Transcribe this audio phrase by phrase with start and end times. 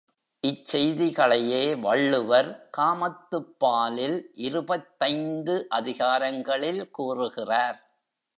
[0.43, 7.79] இச் செய்திகளையே வள்ளுவர் காமத்துப் பாலில் இருபத்தைந்து அதிகாரங்களில் கூறுகிறார்.